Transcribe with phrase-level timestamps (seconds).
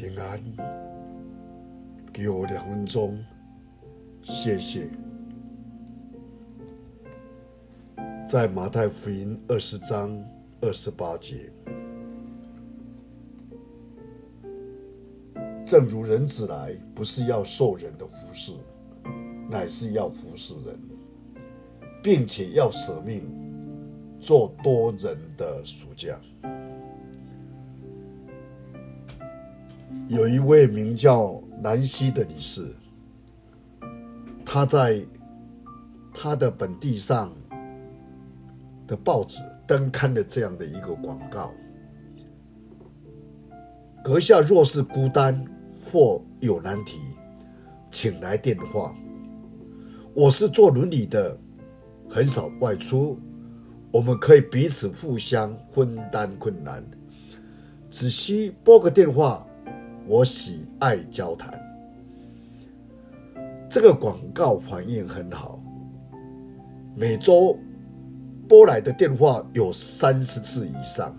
[0.00, 0.40] 平安，
[2.10, 3.22] 给我两分钟，
[4.22, 4.88] 谢谢。
[8.26, 10.10] 在马太福音二十章
[10.62, 11.52] 二十八节，
[15.66, 18.54] 正如人子来，不是要受人的服侍，
[19.50, 20.80] 乃是要服侍人，
[22.02, 23.22] 并且要舍命，
[24.18, 26.18] 做多人的赎价。
[30.10, 32.66] 有一位名叫南希的女士，
[34.44, 35.06] 她在
[36.12, 37.32] 她的本地上
[38.88, 39.38] 的报纸
[39.68, 41.52] 登刊了这样的一个广告：
[44.02, 45.44] 阁下若是孤单
[45.84, 46.98] 或有难题，
[47.88, 48.92] 请来电话。
[50.12, 51.38] 我是做伦理的，
[52.08, 53.16] 很少外出，
[53.92, 56.84] 我们可以彼此互相分担困难，
[57.88, 59.46] 只需拨个电话。
[60.10, 61.56] 我喜爱交谈。
[63.68, 65.62] 这个广告反应很好，
[66.96, 67.56] 每周
[68.48, 71.16] 拨来的电话有三十次以上。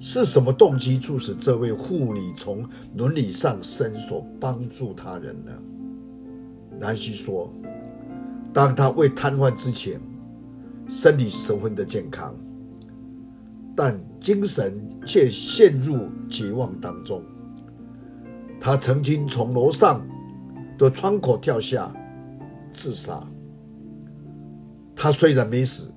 [0.00, 5.52] 是什么动机促使这位护理从伦理上伸手帮助他人呢？
[6.80, 7.52] 南希说
[8.50, 10.00] ：“当他未瘫痪之前，
[10.88, 12.34] 身体十分的健康。”
[13.76, 14.72] 但精神
[15.04, 17.20] 却陷入绝望当中。
[18.60, 20.06] 他曾经从楼上
[20.78, 21.92] 的窗口跳下
[22.70, 23.20] 自杀。
[24.94, 25.92] 他虽然没死，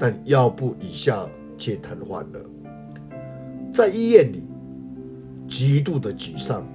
[0.00, 1.24] 但腰部以下
[1.56, 2.44] 却瘫痪了。
[3.72, 4.48] 在医院里，
[5.46, 6.66] 极度的沮丧。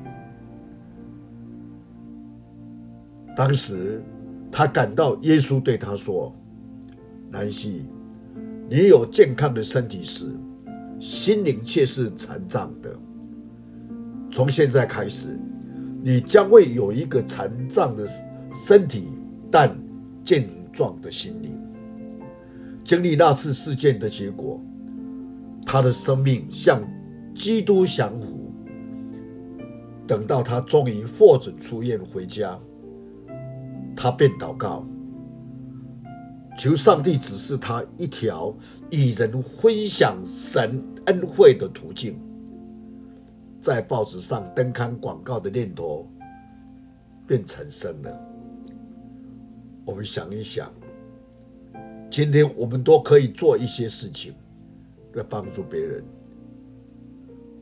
[3.35, 4.01] 当时
[4.51, 6.33] 他感到耶稣对他说
[7.29, 7.85] ：“南希。”
[8.71, 10.27] 你有健康的身体时，
[10.99, 12.93] 心灵却是残障的。
[14.31, 15.39] 从现在开始，
[16.03, 18.07] 你将会有一个残障的
[18.53, 19.07] 身体，
[19.49, 19.75] 但
[20.23, 21.57] 健壮的心灵。
[22.83, 24.61] 经历那次事件的结果，
[25.65, 26.81] 他的生命向
[27.33, 28.53] 基督降服。
[30.07, 32.59] 等到他终于获准出院回家，
[33.95, 34.85] 他便祷告。
[36.57, 38.53] 求上帝指示他一条
[38.89, 42.19] 与人分享神恩惠的途径。
[43.59, 46.07] 在报纸上登刊广告的念头
[47.27, 48.25] 便产生了。
[49.83, 50.71] 我们想一想，
[52.09, 54.33] 今天我们都可以做一些事情
[55.13, 56.03] 来帮助别人。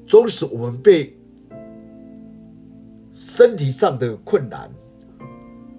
[0.06, 1.18] 纵使我们被
[3.12, 4.70] 身体上的困难，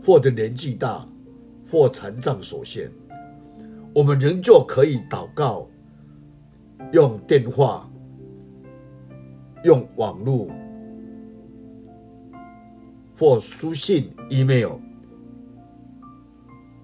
[0.04, 1.06] 或者年纪大，
[1.70, 2.90] 或残障所限。
[3.94, 5.68] 我们仍旧可以祷告，
[6.92, 7.88] 用电话、
[9.64, 10.48] 用网络
[13.18, 14.72] 或书信、email。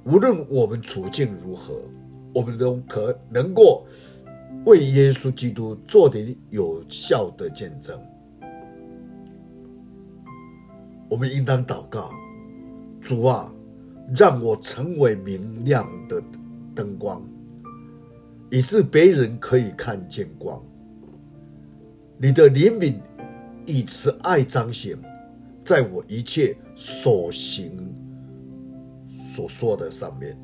[0.05, 1.75] 无论我们处境如何，
[2.35, 3.87] 我们都可能够
[4.67, 7.99] 为耶稣基督做点有效的见证。
[11.09, 12.11] 我们应当祷告：
[13.01, 13.53] 主啊，
[14.15, 16.23] 让我成为明亮的。
[16.77, 17.23] 灯光，
[18.55, 20.63] 以致别人可以看见光。
[22.19, 22.95] 你的怜悯
[23.67, 24.97] 以慈爱彰显
[25.65, 27.93] 在我一切所行
[29.35, 30.39] 所说的上面。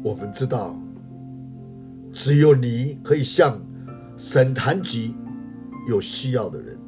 [0.00, 0.80] 我们知道，
[2.12, 3.60] 只有你可以向
[4.16, 5.12] 神谈及
[5.88, 6.78] 有需要的人，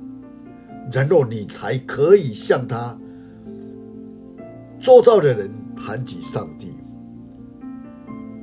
[0.92, 2.96] 然后你才可以向他
[4.78, 5.50] 周遭的人。
[5.80, 6.74] 谈及上帝，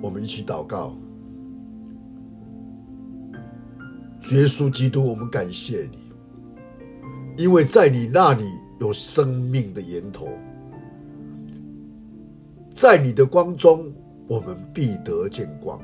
[0.06, 0.96] 我们一起祷告。
[4.34, 5.98] 耶稣基督，我们感谢你，
[7.44, 8.44] 因为在你那里
[8.80, 10.28] 有生命的源头，
[12.70, 13.92] 在你的光中，
[14.28, 15.82] 我们必得见光。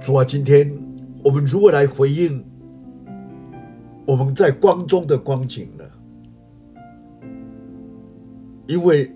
[0.00, 0.76] 主啊，今天
[1.22, 2.44] 我们如何来回应
[4.04, 5.84] 我们在光中的光景呢？
[8.66, 9.12] 因为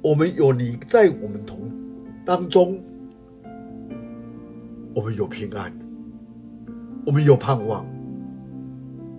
[0.00, 1.58] 我们有你在我们同
[2.24, 2.80] 当中，
[4.94, 5.72] 我们有平安，
[7.04, 7.84] 我们有盼望，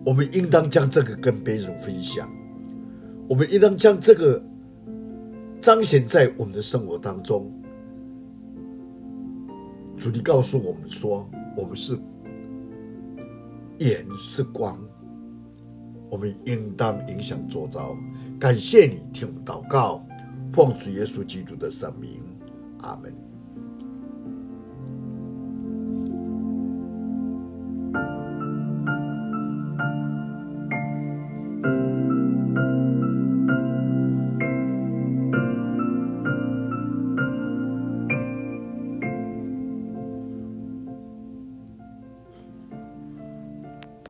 [0.05, 2.29] 我们应当将这个跟别人分享，
[3.27, 4.41] 我们应当将这个
[5.59, 7.51] 彰显在我们的生活当中。
[9.97, 11.99] 主，你告诉我们说，我们是
[13.79, 14.79] 眼是光，
[16.09, 17.97] 我们应当影响周遭。
[18.39, 20.01] 感谢你听我祷告，
[20.51, 22.23] 奉主耶稣基督的圣名，
[22.79, 23.28] 阿门。